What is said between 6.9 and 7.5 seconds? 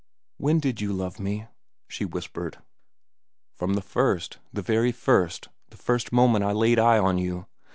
on you.